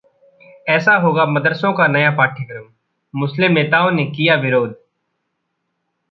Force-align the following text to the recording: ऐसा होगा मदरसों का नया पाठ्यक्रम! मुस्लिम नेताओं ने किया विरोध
ऐसा 0.67 0.95
होगा 0.95 1.25
मदरसों 1.25 1.73
का 1.73 1.87
नया 1.87 2.09
पाठ्यक्रम! 2.11 2.63
मुस्लिम 3.13 3.51
नेताओं 3.51 3.91
ने 3.91 4.05
किया 4.05 4.35
विरोध 4.35 4.75